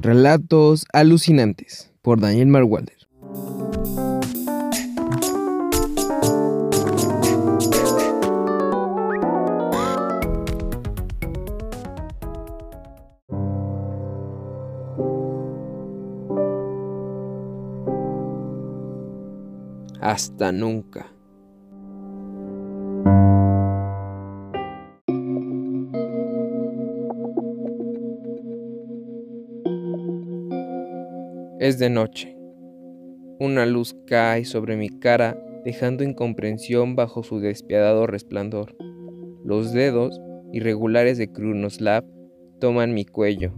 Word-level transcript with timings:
Relatos 0.00 0.86
alucinantes 0.92 1.92
por 2.02 2.20
Daniel 2.20 2.46
Marwalder. 2.46 2.96
Hasta 20.00 20.52
nunca. 20.52 21.17
Es 31.68 31.78
de 31.78 31.90
noche. 31.90 32.34
Una 33.38 33.66
luz 33.66 33.94
cae 34.06 34.46
sobre 34.46 34.78
mi 34.78 34.88
cara, 34.88 35.38
dejando 35.66 36.02
incomprensión 36.02 36.96
bajo 36.96 37.22
su 37.22 37.40
despiadado 37.40 38.06
resplandor. 38.06 38.74
Los 39.44 39.74
dedos 39.74 40.18
irregulares 40.50 41.18
de 41.18 41.30
Krunoslav 41.30 42.06
toman 42.58 42.94
mi 42.94 43.04
cuello. 43.04 43.52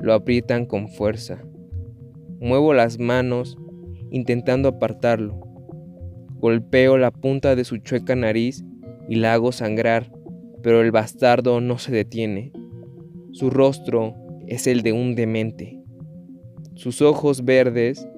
Lo 0.00 0.12
aprietan 0.12 0.66
con 0.66 0.88
fuerza. 0.88 1.44
Muevo 2.40 2.74
las 2.74 2.98
manos 2.98 3.56
intentando 4.10 4.70
apartarlo. 4.70 5.40
Golpeo 6.40 6.98
la 6.98 7.12
punta 7.12 7.54
de 7.54 7.62
su 7.62 7.76
chueca 7.76 8.16
nariz 8.16 8.64
y 9.08 9.14
la 9.14 9.34
hago 9.34 9.52
sangrar, 9.52 10.10
pero 10.64 10.80
el 10.80 10.90
bastardo 10.90 11.60
no 11.60 11.78
se 11.78 11.92
detiene. 11.92 12.50
Su 13.30 13.50
rostro 13.50 14.16
es 14.48 14.66
el 14.66 14.82
de 14.82 14.92
un 14.92 15.14
demente. 15.14 15.83
Sus 16.74 17.02
ojos 17.02 17.44
verdes 17.44 18.08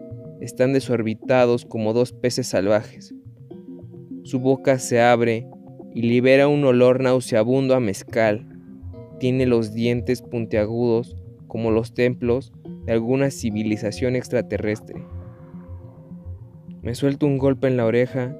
están 0.41 0.73
desorbitados 0.73 1.67
como 1.67 1.93
dos 1.93 2.13
peces 2.13 2.47
salvajes. 2.47 3.15
Su 4.23 4.41
boca 4.41 4.79
se 4.79 5.01
abre 5.01 5.47
y 5.95 6.03
libera 6.03 6.49
un 6.49 6.65
olor 6.65 7.03
nauseabundo 7.03 7.75
a 7.75 7.81
mezcal. 7.81 8.47
Tiene 9.21 9.45
los 9.45 9.75
dientes 9.75 10.23
puntiagudos 10.23 11.17
como 11.49 11.71
los 11.71 11.93
templos 11.93 12.53
de 12.87 12.93
alguna 12.93 13.31
civilización 13.31 14.17
extraterrestre. 14.17 15.05
Me 16.81 16.95
suelto 16.95 17.27
un 17.27 17.37
golpe 17.37 17.67
en 17.67 17.77
la 17.77 17.85
oreja 17.85 18.37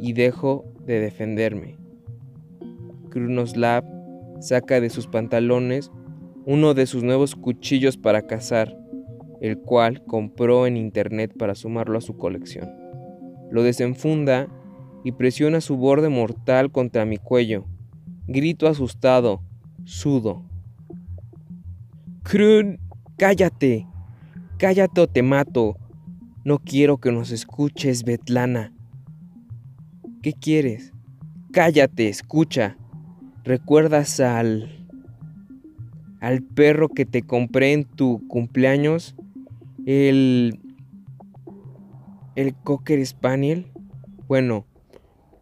y 0.00 0.14
dejo 0.14 0.64
de 0.84 0.98
defenderme. 0.98 1.76
Krunoslav 3.10 3.84
saca 4.40 4.80
de 4.80 4.90
sus 4.90 5.06
pantalones 5.06 5.92
uno 6.44 6.74
de 6.74 6.86
sus 6.86 7.04
nuevos 7.04 7.36
cuchillos 7.36 7.96
para 7.96 8.22
cazar 8.22 8.76
el 9.40 9.58
cual 9.58 10.04
compró 10.04 10.66
en 10.66 10.76
internet 10.76 11.32
para 11.38 11.54
sumarlo 11.54 11.98
a 11.98 12.02
su 12.02 12.16
colección. 12.16 12.68
Lo 13.50 13.62
desenfunda 13.62 14.48
y 15.04 15.12
presiona 15.12 15.60
su 15.60 15.76
borde 15.76 16.08
mortal 16.08 16.70
contra 16.70 17.04
mi 17.04 17.18
cuello. 17.18 17.64
Grito 18.26 18.66
asustado, 18.66 19.40
sudo. 19.84 20.42
Krun, 22.22 22.78
cállate, 23.16 23.86
cállate 24.58 25.00
o 25.00 25.06
te 25.06 25.22
mato. 25.22 25.76
No 26.44 26.58
quiero 26.58 26.98
que 26.98 27.12
nos 27.12 27.30
escuches, 27.30 28.04
Betlana. 28.04 28.72
¿Qué 30.22 30.32
quieres? 30.32 30.92
Cállate, 31.52 32.08
escucha. 32.08 32.76
¿Recuerdas 33.44 34.20
al... 34.20 34.86
al 36.20 36.42
perro 36.42 36.88
que 36.88 37.06
te 37.06 37.22
compré 37.22 37.72
en 37.72 37.84
tu 37.84 38.26
cumpleaños? 38.28 39.14
El. 39.88 40.60
El 42.36 42.54
Cocker 42.54 43.04
Spaniel. 43.06 43.72
Bueno, 44.26 44.66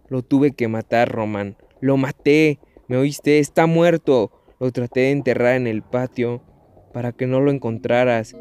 lo 0.08 0.22
tuve 0.22 0.53
que 0.53 0.69
matar, 0.69 1.10
Roman. 1.10 1.56
Lo 1.81 1.97
maté. 1.97 2.60
¿Me 2.87 2.97
oíste? 2.97 3.41
Está 3.41 3.66
muerto. 3.66 4.31
Lo 4.60 4.71
traté 4.71 5.00
de 5.00 5.10
enterrar 5.10 5.56
en 5.56 5.66
el 5.66 5.82
patio 5.82 6.44
para 6.93 7.10
que 7.10 7.26
no 7.26 7.41
lo 7.41 7.50
encontraras. 7.50 8.37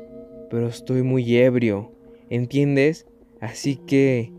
Pero 0.51 0.67
estoy 0.67 1.01
muy 1.01 1.37
ebrio. 1.37 1.91
¿Entiendes? 2.29 3.07
Así 3.41 3.75
que... 3.75 4.31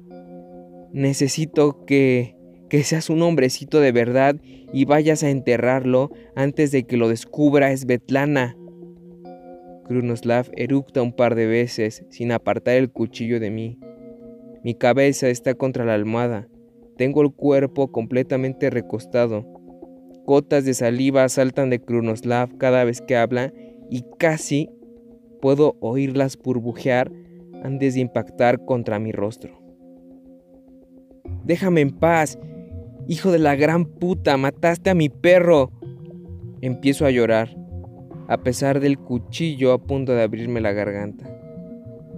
Necesito 0.92 1.84
que... 1.84 2.36
que 2.68 2.84
seas 2.84 3.10
un 3.10 3.22
hombrecito 3.22 3.80
de 3.80 3.90
verdad 3.90 4.36
y 4.72 4.84
vayas 4.84 5.24
a 5.24 5.30
enterrarlo 5.30 6.12
antes 6.36 6.70
de 6.70 6.84
que 6.84 6.96
lo 6.96 7.08
descubra 7.08 7.76
Svetlana. 7.76 8.56
Krunoslav 9.86 10.50
eructa 10.56 11.00
un 11.00 11.12
par 11.12 11.36
de 11.36 11.46
veces 11.46 12.04
sin 12.10 12.32
apartar 12.32 12.74
el 12.74 12.90
cuchillo 12.90 13.38
de 13.38 13.50
mí. 13.50 13.78
Mi 14.64 14.74
cabeza 14.74 15.28
está 15.28 15.54
contra 15.54 15.84
la 15.84 15.94
almohada. 15.94 16.48
Tengo 16.96 17.22
el 17.22 17.32
cuerpo 17.32 17.92
completamente 17.92 18.68
recostado. 18.68 19.46
Gotas 20.26 20.64
de 20.64 20.74
saliva 20.74 21.28
saltan 21.28 21.70
de 21.70 21.80
Krunoslav 21.80 22.56
cada 22.58 22.82
vez 22.82 23.00
que 23.00 23.16
habla 23.16 23.52
y 23.88 24.04
casi 24.18 24.70
puedo 25.40 25.76
oírlas 25.78 26.36
burbujear 26.36 27.12
antes 27.62 27.94
de 27.94 28.00
impactar 28.00 28.64
contra 28.64 28.98
mi 28.98 29.12
rostro. 29.12 29.62
Déjame 31.44 31.82
en 31.82 31.92
paz, 31.92 32.40
hijo 33.06 33.30
de 33.30 33.38
la 33.38 33.54
gran 33.54 33.84
puta, 33.84 34.36
mataste 34.36 34.90
a 34.90 34.94
mi 34.94 35.08
perro. 35.08 35.70
Empiezo 36.60 37.06
a 37.06 37.10
llorar 37.12 37.65
a 38.28 38.38
pesar 38.38 38.80
del 38.80 38.98
cuchillo 38.98 39.72
a 39.72 39.78
punto 39.78 40.12
de 40.12 40.22
abrirme 40.22 40.60
la 40.60 40.72
garganta. 40.72 41.26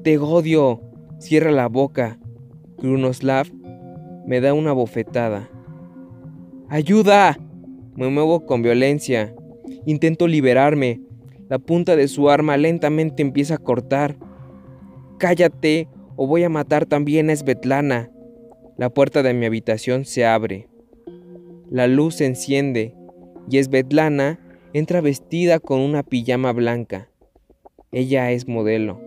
Te 0.02 0.18
odio. 0.18 0.82
Cierra 1.18 1.50
la 1.50 1.66
boca. 1.66 2.18
Krunoslav 2.78 3.48
me 4.26 4.40
da 4.40 4.54
una 4.54 4.72
bofetada. 4.72 5.48
¡Ayuda! 6.68 7.38
Me 7.96 8.08
muevo 8.08 8.46
con 8.46 8.62
violencia. 8.62 9.34
Intento 9.86 10.28
liberarme. 10.28 11.00
La 11.48 11.58
punta 11.58 11.96
de 11.96 12.08
su 12.08 12.30
arma 12.30 12.56
lentamente 12.56 13.22
empieza 13.22 13.54
a 13.54 13.58
cortar. 13.58 14.16
Cállate 15.18 15.88
o 16.16 16.26
voy 16.26 16.44
a 16.44 16.48
matar 16.48 16.86
también 16.86 17.30
a 17.30 17.36
Svetlana. 17.36 18.10
La 18.76 18.90
puerta 18.90 19.22
de 19.22 19.34
mi 19.34 19.46
habitación 19.46 20.04
se 20.04 20.24
abre. 20.24 20.68
La 21.70 21.86
luz 21.86 22.16
se 22.16 22.26
enciende 22.26 22.94
y 23.50 23.62
Svetlana 23.62 24.38
Entra 24.78 25.00
vestida 25.00 25.58
con 25.58 25.80
una 25.80 26.04
pijama 26.04 26.52
blanca. 26.52 27.10
Ella 27.90 28.30
es 28.30 28.46
modelo. 28.46 29.00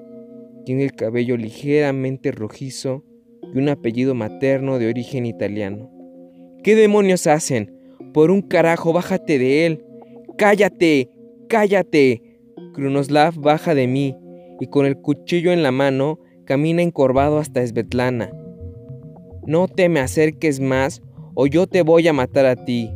Tiene 0.65 0.83
el 0.83 0.91
cabello 0.91 1.37
ligeramente 1.37 2.33
rojizo 2.33 3.05
y 3.41 3.57
un 3.57 3.69
apellido 3.69 4.13
materno 4.13 4.79
de 4.79 4.89
origen 4.89 5.25
italiano. 5.25 5.89
¿Qué 6.61 6.75
demonios 6.75 7.25
hacen? 7.25 7.73
Por 8.13 8.31
un 8.31 8.41
carajo, 8.41 8.91
bájate 8.91 9.39
de 9.39 9.65
él. 9.65 9.85
Cállate, 10.37 11.09
cállate. 11.47 12.21
Krunoslav 12.73 13.35
baja 13.39 13.73
de 13.73 13.87
mí 13.87 14.17
y 14.59 14.67
con 14.67 14.85
el 14.85 14.97
cuchillo 14.97 15.53
en 15.53 15.63
la 15.63 15.71
mano 15.71 16.19
camina 16.43 16.81
encorvado 16.81 17.37
hasta 17.37 17.65
Svetlana. 17.65 18.29
No 19.47 19.69
te 19.69 19.87
me 19.87 20.01
acerques 20.01 20.59
más 20.59 21.01
o 21.33 21.47
yo 21.47 21.65
te 21.65 21.81
voy 21.81 22.09
a 22.09 22.13
matar 22.13 22.45
a 22.45 22.57
ti. 22.57 22.91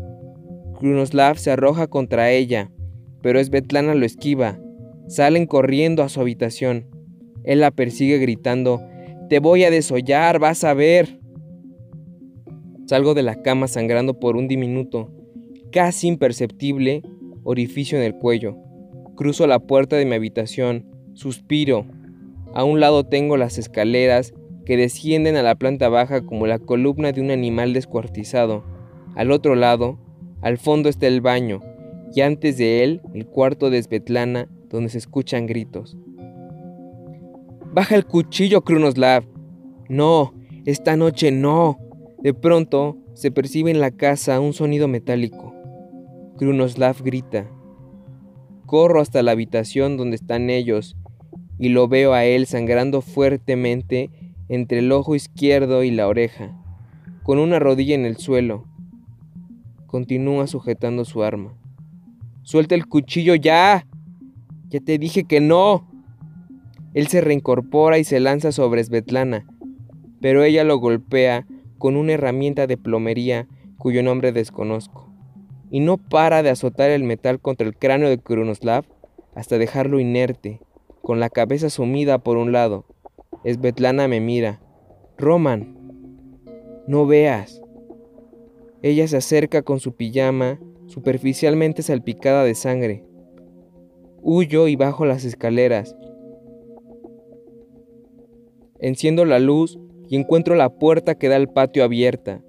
Krunoslav 0.85 1.39
se 1.39 1.49
arroja 1.49 1.87
contra 1.87 2.29
ella, 2.29 2.69
pero 3.23 3.43
Svetlana 3.43 3.95
lo 3.95 4.05
esquiva. 4.05 4.59
Salen 5.07 5.47
corriendo 5.47 6.03
a 6.03 6.09
su 6.09 6.21
habitación. 6.21 6.85
Él 7.43 7.61
la 7.61 7.71
persigue 7.71 8.19
gritando, 8.19 8.83
Te 9.27 9.39
voy 9.39 9.63
a 9.63 9.71
desollar, 9.71 10.37
vas 10.37 10.63
a 10.63 10.75
ver. 10.75 11.19
Salgo 12.85 13.15
de 13.15 13.23
la 13.23 13.41
cama 13.41 13.67
sangrando 13.67 14.19
por 14.19 14.37
un 14.37 14.47
diminuto, 14.47 15.11
casi 15.71 16.07
imperceptible, 16.07 17.01
orificio 17.43 17.97
en 17.97 18.03
el 18.03 18.13
cuello. 18.13 18.55
Cruzo 19.15 19.47
la 19.47 19.57
puerta 19.57 19.95
de 19.95 20.05
mi 20.05 20.13
habitación, 20.13 20.85
suspiro. 21.15 21.87
A 22.53 22.63
un 22.63 22.79
lado 22.79 23.07
tengo 23.07 23.37
las 23.37 23.57
escaleras 23.57 24.35
que 24.67 24.77
descienden 24.77 25.35
a 25.35 25.41
la 25.41 25.55
planta 25.55 25.89
baja 25.89 26.23
como 26.27 26.45
la 26.45 26.59
columna 26.59 27.11
de 27.11 27.21
un 27.21 27.31
animal 27.31 27.73
descuartizado. 27.73 28.63
Al 29.15 29.31
otro 29.31 29.55
lado, 29.55 30.04
al 30.41 30.57
fondo 30.57 30.89
está 30.89 31.07
el 31.07 31.21
baño, 31.21 31.61
y 32.13 32.21
antes 32.21 32.57
de 32.57 32.83
él 32.83 33.01
el 33.13 33.25
cuarto 33.25 33.69
de 33.69 33.81
Svetlana, 33.81 34.47
donde 34.69 34.89
se 34.89 34.97
escuchan 34.97 35.47
gritos. 35.47 35.97
Baja 37.73 37.95
el 37.95 38.05
cuchillo, 38.05 38.61
Krunoslav. 38.61 39.25
No, 39.89 40.33
esta 40.65 40.95
noche 40.95 41.31
no. 41.31 41.77
De 42.21 42.33
pronto 42.33 42.97
se 43.13 43.31
percibe 43.31 43.71
en 43.71 43.79
la 43.79 43.91
casa 43.91 44.39
un 44.39 44.53
sonido 44.53 44.87
metálico. 44.87 45.53
Krunoslav 46.37 47.01
grita. 47.03 47.49
Corro 48.65 49.01
hasta 49.01 49.23
la 49.23 49.31
habitación 49.31 49.97
donde 49.97 50.15
están 50.15 50.49
ellos 50.49 50.95
y 51.59 51.69
lo 51.69 51.87
veo 51.87 52.13
a 52.13 52.25
él 52.25 52.45
sangrando 52.45 53.01
fuertemente 53.01 54.09
entre 54.49 54.79
el 54.79 54.91
ojo 54.91 55.15
izquierdo 55.15 55.83
y 55.83 55.91
la 55.91 56.07
oreja, 56.07 56.57
con 57.23 57.39
una 57.39 57.59
rodilla 57.59 57.95
en 57.95 58.05
el 58.05 58.17
suelo 58.17 58.65
continúa 59.95 60.45
sujetando 60.45 61.05
su 61.05 61.23
arma. 61.23 61.53
¡Suelta 62.43 62.75
el 62.75 62.85
cuchillo 62.85 63.33
ya! 63.33 63.87
Ya 64.67 64.81
te 64.81 64.97
dije 64.97 65.23
que 65.23 65.39
no. 65.39 65.89
Él 66.93 67.07
se 67.07 67.21
reincorpora 67.21 67.97
y 67.97 68.03
se 68.03 68.19
lanza 68.19 68.51
sobre 68.51 68.83
Svetlana, 68.83 69.47
pero 70.19 70.43
ella 70.43 70.65
lo 70.65 70.79
golpea 70.79 71.47
con 71.77 71.95
una 71.95 72.11
herramienta 72.11 72.67
de 72.67 72.75
plomería 72.75 73.47
cuyo 73.77 74.03
nombre 74.03 74.33
desconozco, 74.33 75.09
y 75.71 75.79
no 75.79 75.95
para 75.95 76.43
de 76.43 76.49
azotar 76.49 76.89
el 76.89 77.05
metal 77.05 77.39
contra 77.39 77.65
el 77.65 77.77
cráneo 77.77 78.09
de 78.09 78.17
Krunoslav 78.17 78.83
hasta 79.33 79.57
dejarlo 79.57 80.01
inerte, 80.01 80.59
con 81.03 81.21
la 81.21 81.29
cabeza 81.29 81.69
sumida 81.69 82.17
por 82.17 82.35
un 82.35 82.51
lado. 82.51 82.83
Svetlana 83.45 84.09
me 84.09 84.19
mira. 84.19 84.59
Roman, 85.17 85.77
no 86.85 87.07
veas. 87.07 87.61
Ella 88.81 89.07
se 89.07 89.17
acerca 89.17 89.61
con 89.61 89.79
su 89.79 89.95
pijama 89.95 90.59
superficialmente 90.87 91.81
salpicada 91.81 92.43
de 92.43 92.55
sangre. 92.55 93.03
Huyo 94.21 94.67
y 94.67 94.75
bajo 94.75 95.05
las 95.05 95.25
escaleras. 95.25 95.95
Enciendo 98.79 99.25
la 99.25 99.39
luz 99.39 99.79
y 100.09 100.15
encuentro 100.15 100.55
la 100.55 100.69
puerta 100.69 101.15
que 101.15 101.29
da 101.29 101.35
al 101.35 101.51
patio 101.51 101.83
abierta. 101.83 102.41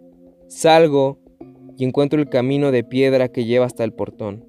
Salgo 0.48 1.18
y 1.76 1.84
encuentro 1.84 2.20
el 2.20 2.28
camino 2.28 2.72
de 2.72 2.84
piedra 2.84 3.28
que 3.28 3.44
lleva 3.44 3.66
hasta 3.66 3.84
el 3.84 3.92
portón. 3.92 4.44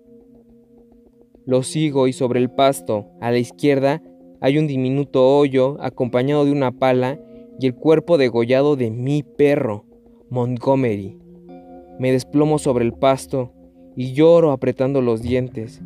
Lo 1.45 1.63
sigo 1.63 2.07
y 2.07 2.13
sobre 2.13 2.39
el 2.39 2.49
pasto, 2.49 3.07
a 3.21 3.31
la 3.31 3.37
izquierda, 3.37 4.01
hay 4.41 4.57
un 4.57 4.67
diminuto 4.67 5.37
hoyo 5.37 5.77
acompañado 5.79 6.45
de 6.45 6.51
una 6.51 6.71
pala 6.71 7.19
y 7.59 7.65
el 7.65 7.75
cuerpo 7.75 8.17
degollado 8.17 8.75
de 8.75 8.91
mi 8.91 9.23
perro, 9.23 9.85
Montgomery. 10.29 11.17
Me 11.99 12.11
desplomo 12.11 12.59
sobre 12.59 12.85
el 12.85 12.93
pasto 12.93 13.53
y 13.95 14.13
lloro 14.13 14.51
apretando 14.51 15.01
los 15.01 15.21
dientes. 15.21 15.81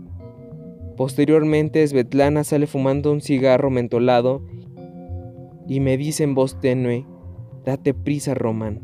Posteriormente, 0.97 1.87
Svetlana 1.87 2.43
sale 2.43 2.67
fumando 2.67 3.11
un 3.11 3.21
cigarro 3.21 3.69
mentolado 3.69 4.43
y 5.67 5.79
me 5.79 5.95
dice 5.95 6.23
en 6.25 6.35
voz 6.35 6.59
tenue, 6.59 7.05
date 7.63 7.93
prisa, 7.93 8.33
Román, 8.33 8.81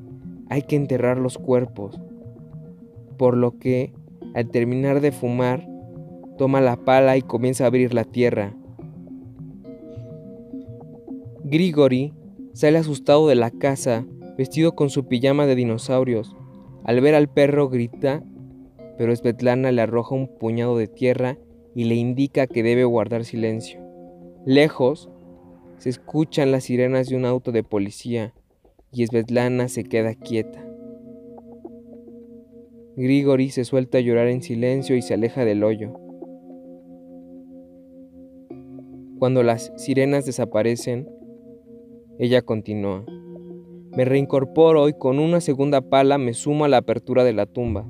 hay 0.50 0.62
que 0.62 0.78
enterrar 0.78 1.18
los 1.18 1.38
cuerpos. 1.38 2.00
Por 3.18 3.36
lo 3.36 3.60
que, 3.60 3.94
al 4.34 4.50
terminar 4.50 5.02
de 5.02 5.12
fumar, 5.12 5.68
toma 6.38 6.62
la 6.62 6.78
pala 6.78 7.18
y 7.18 7.22
comienza 7.22 7.66
a 7.66 7.68
abrir 7.68 7.94
la 7.94 8.06
tierra. 8.06 8.56
Grigori 11.44 12.14
sale 12.54 12.78
asustado 12.78 13.28
de 13.28 13.36
la 13.36 13.52
casa, 13.52 14.06
vestido 14.38 14.76
con 14.76 14.90
su 14.90 15.08
pijama 15.08 15.46
de 15.46 15.56
dinosaurios. 15.56 16.37
Al 16.88 17.02
ver 17.02 17.16
al 17.16 17.28
perro 17.28 17.68
grita, 17.68 18.24
pero 18.98 19.14
Svetlana 19.14 19.74
le 19.74 19.82
arroja 19.82 20.16
un 20.16 20.28
puñado 20.28 20.78
de 20.78 20.88
tierra 20.88 21.38
y 21.76 21.84
le 21.84 21.96
indica 21.96 22.48
que 22.48 22.64
debe 22.64 22.86
guardar 22.86 23.26
silencio. 23.26 23.82
Lejos, 24.46 25.10
se 25.80 25.90
escuchan 25.90 26.54
las 26.54 26.64
sirenas 26.64 27.10
de 27.10 27.18
un 27.18 27.26
auto 27.26 27.52
de 27.52 27.62
policía 27.62 28.34
y 28.94 29.06
Svetlana 29.06 29.68
se 29.68 29.84
queda 29.84 30.16
quieta. 30.16 30.66
Grigori 32.96 33.50
se 33.50 33.66
suelta 33.66 33.98
a 33.98 34.02
llorar 34.02 34.28
en 34.28 34.42
silencio 34.42 34.96
y 34.96 35.02
se 35.02 35.14
aleja 35.14 35.44
del 35.44 35.66
hoyo. 35.66 35.92
Cuando 39.20 39.44
las 39.44 39.74
sirenas 39.76 40.26
desaparecen, 40.26 41.10
ella 42.18 42.42
continúa. 42.44 43.04
Me 43.98 44.06
reincorporo 44.06 44.90
y 44.90 44.94
con 44.94 45.18
una 45.18 45.42
segunda 45.42 45.82
pala 45.82 46.20
me 46.20 46.36
sumo 46.36 46.66
a 46.66 46.68
la 46.68 46.78
apertura 46.78 47.24
de 47.24 47.34
la 47.34 47.48
tumba. 47.48 47.88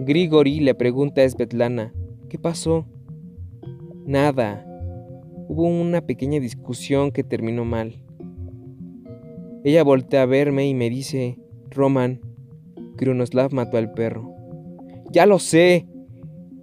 Grigori 0.00 0.58
le 0.58 0.74
pregunta 0.74 1.22
a 1.22 1.28
Svetlana, 1.28 1.94
¿qué 2.28 2.40
pasó? 2.40 2.86
Nada. 4.04 4.66
Hubo 5.46 5.62
una 5.62 6.00
pequeña 6.00 6.40
discusión 6.40 7.12
que 7.12 7.22
terminó 7.22 7.64
mal. 7.64 8.02
Ella 9.62 9.84
voltea 9.84 10.22
a 10.22 10.26
verme 10.26 10.66
y 10.66 10.74
me 10.74 10.90
dice, 10.90 11.38
Roman, 11.70 12.20
Krunoslav 12.96 13.52
mató 13.52 13.76
al 13.76 13.92
perro. 13.92 14.34
Ya 15.12 15.24
lo 15.24 15.38
sé. 15.38 15.86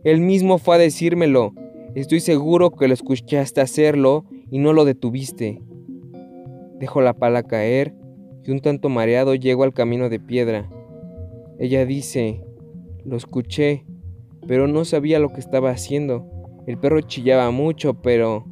Él 0.03 0.19
mismo 0.19 0.57
fue 0.57 0.75
a 0.75 0.79
decírmelo. 0.79 1.53
Estoy 1.95 2.19
seguro 2.19 2.71
que 2.71 2.89
lo 2.89 2.93
escuchaste 2.93 3.61
hacerlo 3.61 4.25
y 4.51 4.59
no 4.59 4.73
lo 4.73 4.83
detuviste. 4.83 5.61
Dejo 6.77 6.99
la 6.99 7.13
pala 7.13 7.43
caer 7.43 7.95
y 8.45 8.51
un 8.51 8.59
tanto 8.59 8.89
mareado 8.89 9.35
llego 9.35 9.63
al 9.63 9.73
camino 9.73 10.09
de 10.09 10.19
piedra. 10.19 10.69
Ella 11.59 11.85
dice, 11.85 12.43
lo 13.03 13.17
escuché, 13.17 13.85
pero 14.47 14.67
no 14.67 14.85
sabía 14.85 15.19
lo 15.19 15.29
que 15.29 15.39
estaba 15.39 15.71
haciendo. 15.71 16.25
El 16.67 16.77
perro 16.77 17.01
chillaba 17.01 17.49
mucho, 17.51 17.95
pero 18.01 18.45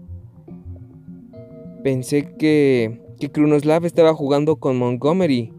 pensé 1.84 2.36
que 2.38 3.04
que 3.24 3.31
Krunoslav 3.31 3.86
estaba 3.86 4.13
jugando 4.13 4.57
con 4.57 4.78
Montgomery. 4.78 5.54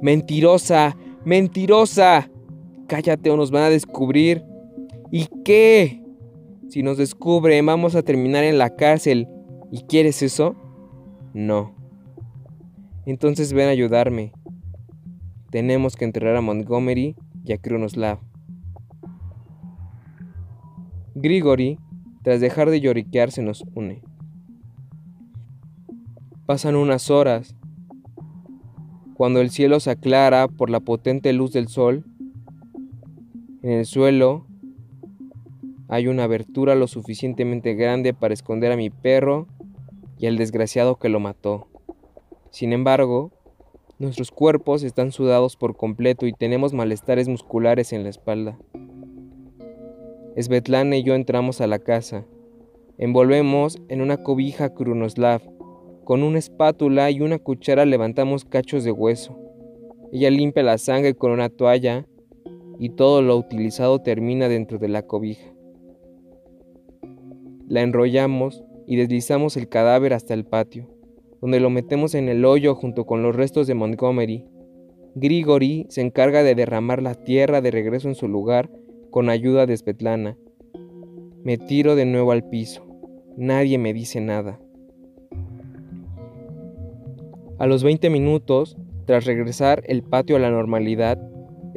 Mentirosa, 0.00 0.96
mentirosa. 1.24 2.30
Cállate 2.86 3.30
o 3.30 3.36
nos 3.36 3.50
van 3.50 3.64
a 3.64 3.70
descubrir. 3.70 4.42
¿Y 5.10 5.26
qué? 5.44 6.02
Si 6.70 6.82
nos 6.82 6.96
descubren, 6.96 7.66
vamos 7.66 7.94
a 7.94 8.02
terminar 8.02 8.44
en 8.44 8.56
la 8.56 8.74
cárcel. 8.76 9.28
¿Y 9.70 9.82
quieres 9.82 10.22
eso? 10.22 10.56
No. 11.34 11.73
Entonces 13.06 13.52
ven 13.52 13.68
a 13.68 13.72
ayudarme. 13.72 14.32
Tenemos 15.50 15.96
que 15.96 16.04
enterrar 16.04 16.36
a 16.36 16.40
Montgomery 16.40 17.16
y 17.44 17.52
a 17.52 17.58
Krunoslav. 17.58 18.18
Grigori, 21.14 21.78
tras 22.22 22.40
dejar 22.40 22.70
de 22.70 22.80
lloriquear, 22.80 23.30
se 23.30 23.42
nos 23.42 23.64
une. 23.74 24.02
Pasan 26.46 26.76
unas 26.76 27.10
horas. 27.10 27.54
Cuando 29.14 29.40
el 29.40 29.50
cielo 29.50 29.78
se 29.80 29.90
aclara 29.90 30.48
por 30.48 30.70
la 30.70 30.80
potente 30.80 31.32
luz 31.32 31.52
del 31.52 31.68
sol, 31.68 32.04
en 33.62 33.70
el 33.70 33.86
suelo 33.86 34.46
hay 35.88 36.08
una 36.08 36.24
abertura 36.24 36.74
lo 36.74 36.86
suficientemente 36.86 37.74
grande 37.74 38.12
para 38.12 38.34
esconder 38.34 38.72
a 38.72 38.76
mi 38.76 38.90
perro 38.90 39.46
y 40.18 40.26
al 40.26 40.36
desgraciado 40.36 40.98
que 40.98 41.08
lo 41.08 41.20
mató. 41.20 41.68
Sin 42.54 42.72
embargo, 42.72 43.32
nuestros 43.98 44.30
cuerpos 44.30 44.84
están 44.84 45.10
sudados 45.10 45.56
por 45.56 45.76
completo 45.76 46.24
y 46.24 46.32
tenemos 46.32 46.72
malestares 46.72 47.26
musculares 47.26 47.92
en 47.92 48.04
la 48.04 48.10
espalda. 48.10 48.56
Svetlana 50.40 50.96
y 50.96 51.02
yo 51.02 51.16
entramos 51.16 51.60
a 51.60 51.66
la 51.66 51.80
casa. 51.80 52.26
Envolvemos 52.96 53.82
en 53.88 54.00
una 54.00 54.18
cobija 54.22 54.72
Krunoslav. 54.72 55.42
Con 56.04 56.22
una 56.22 56.38
espátula 56.38 57.10
y 57.10 57.22
una 57.22 57.40
cuchara 57.40 57.86
levantamos 57.86 58.44
cachos 58.44 58.84
de 58.84 58.92
hueso. 58.92 59.36
Ella 60.12 60.30
limpia 60.30 60.62
la 60.62 60.78
sangre 60.78 61.16
con 61.16 61.32
una 61.32 61.48
toalla 61.48 62.06
y 62.78 62.90
todo 62.90 63.20
lo 63.20 63.36
utilizado 63.36 64.00
termina 64.00 64.48
dentro 64.48 64.78
de 64.78 64.90
la 64.90 65.02
cobija. 65.02 65.52
La 67.66 67.82
enrollamos 67.82 68.62
y 68.86 68.94
deslizamos 68.94 69.56
el 69.56 69.68
cadáver 69.68 70.12
hasta 70.12 70.34
el 70.34 70.44
patio, 70.44 70.93
donde 71.44 71.60
lo 71.60 71.68
metemos 71.68 72.14
en 72.14 72.30
el 72.30 72.46
hoyo 72.46 72.74
junto 72.74 73.04
con 73.04 73.22
los 73.22 73.36
restos 73.36 73.66
de 73.66 73.74
Montgomery. 73.74 74.46
Grigori 75.14 75.84
se 75.90 76.00
encarga 76.00 76.42
de 76.42 76.54
derramar 76.54 77.02
la 77.02 77.14
tierra 77.14 77.60
de 77.60 77.70
regreso 77.70 78.08
en 78.08 78.14
su 78.14 78.28
lugar 78.28 78.70
con 79.10 79.28
ayuda 79.28 79.66
de 79.66 79.76
Svetlana. 79.76 80.38
Me 81.42 81.58
tiro 81.58 81.96
de 81.96 82.06
nuevo 82.06 82.32
al 82.32 82.48
piso. 82.48 82.86
Nadie 83.36 83.76
me 83.76 83.92
dice 83.92 84.22
nada. 84.22 84.58
A 87.58 87.66
los 87.66 87.84
20 87.84 88.08
minutos, 88.08 88.78
tras 89.04 89.26
regresar 89.26 89.82
el 89.84 90.02
patio 90.02 90.36
a 90.36 90.38
la 90.38 90.50
normalidad, 90.50 91.18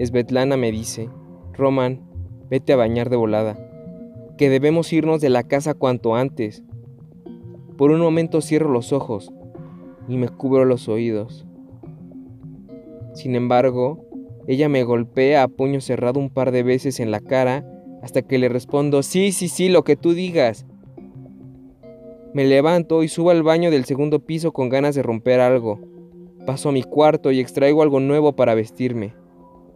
Svetlana 0.02 0.56
me 0.56 0.72
dice, 0.72 1.10
Roman, 1.52 2.08
vete 2.50 2.72
a 2.72 2.78
bañar 2.78 3.10
de 3.10 3.18
volada, 3.18 3.60
que 4.38 4.50
debemos 4.50 4.94
irnos 4.94 5.20
de 5.20 5.28
la 5.28 5.44
casa 5.44 5.74
cuanto 5.74 6.16
antes. 6.16 6.64
Por 7.78 7.92
un 7.92 8.00
momento 8.00 8.40
cierro 8.40 8.72
los 8.72 8.94
ojos 8.94 9.34
y 10.08 10.18
me 10.18 10.30
cubro 10.30 10.66
los 10.66 10.88
oídos. 10.88 11.46
Sin 13.14 13.36
embargo, 13.36 14.06
ella 14.48 14.70
me 14.70 14.84
golpea 14.84 15.44
a 15.44 15.48
puño 15.48 15.82
cerrado 15.82 16.20
un 16.20 16.30
par 16.30 16.52
de 16.52 16.64
veces 16.64 17.00
en 17.00 17.12
la 17.12 17.20
cara 17.20 17.66
hasta 18.02 18.22
que 18.22 18.38
le 18.38 18.48
respondo, 18.48 19.04
sí, 19.04 19.32
sí, 19.32 19.48
sí, 19.48 19.70
lo 19.70 19.84
que 19.84 19.96
tú 19.96 20.14
digas. 20.14 20.66
Me 22.34 22.46
levanto 22.46 23.04
y 23.04 23.08
subo 23.08 23.32
al 23.32 23.44
baño 23.44 23.72
del 23.72 23.86
segundo 23.86 24.20
piso 24.20 24.54
con 24.54 24.70
ganas 24.70 24.96
de 24.96 25.04
romper 25.04 25.40
algo. 25.40 25.80
Paso 26.46 26.70
a 26.70 26.72
mi 26.72 26.84
cuarto 26.84 27.32
y 27.32 27.40
extraigo 27.40 27.82
algo 27.82 28.00
nuevo 28.00 28.36
para 28.36 28.56
vestirme. 28.56 29.16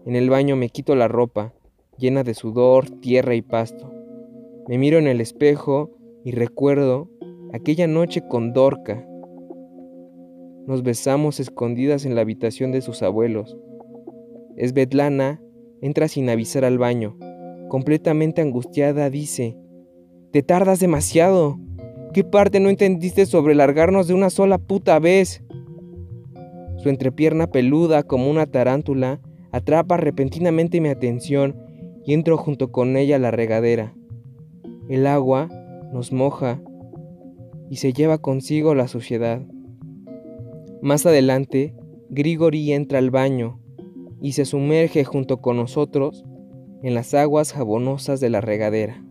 En 0.06 0.16
el 0.16 0.30
baño 0.30 0.56
me 0.56 0.70
quito 0.70 0.96
la 0.96 1.08
ropa, 1.08 1.54
llena 1.98 2.24
de 2.24 2.34
sudor, 2.34 2.90
tierra 2.90 3.36
y 3.36 3.42
pasto. 3.42 3.92
Me 4.68 4.78
miro 4.78 5.00
en 5.00 5.08
el 5.08 5.20
espejo 5.20 5.92
y 6.24 6.32
recuerdo 6.32 7.10
aquella 7.52 7.88
noche 7.88 8.22
con 8.28 8.54
Dorca. 8.54 9.06
Nos 10.68 10.84
besamos 10.84 11.40
escondidas 11.40 12.06
en 12.06 12.16
la 12.16 12.22
habitación 12.22 12.72
de 12.72 12.82
sus 12.82 13.02
abuelos. 13.02 13.58
Svetlana 14.58 15.42
entra 15.82 16.08
sin 16.08 16.30
avisar 16.30 16.66
al 16.66 16.78
baño. 16.78 17.18
Completamente 17.68 18.42
angustiada 18.42 19.10
dice, 19.10 19.58
Te 20.32 20.44
tardas 20.44 20.80
demasiado. 20.80 21.60
¿Qué 22.14 22.24
parte 22.24 22.60
no 22.60 22.70
entendiste 22.70 23.26
sobre 23.26 23.56
largarnos 23.56 24.08
de 24.08 24.14
una 24.14 24.30
sola 24.30 24.58
puta 24.58 25.00
vez? 25.00 25.44
Su 26.78 26.90
entrepierna 26.90 27.48
peluda 27.48 28.04
como 28.04 28.30
una 28.30 28.46
tarántula 28.46 29.22
atrapa 29.52 29.98
repentinamente 29.98 30.82
mi 30.82 30.90
atención 30.90 31.56
y 32.06 32.14
entro 32.14 32.38
junto 32.38 32.72
con 32.72 32.98
ella 32.98 33.18
a 33.18 33.20
la 33.20 33.32
regadera. 33.32 33.94
El 34.90 35.08
agua 35.08 35.50
nos 35.94 36.12
moja 36.12 36.62
y 37.70 37.78
se 37.78 37.94
lleva 37.94 38.18
consigo 38.18 38.76
la 38.76 38.88
suciedad. 38.88 39.42
Más 40.82 41.06
adelante, 41.06 41.76
Grigori 42.10 42.74
entra 42.74 42.98
al 42.98 43.12
baño 43.12 43.60
y 44.20 44.34
se 44.34 44.46
sumerge 44.46 45.04
junto 45.04 45.42
con 45.42 45.58
nosotros 45.58 46.26
en 46.82 46.96
las 46.96 47.14
aguas 47.14 47.54
jabonosas 47.54 48.20
de 48.20 48.32
la 48.32 48.42
regadera. 48.42 49.04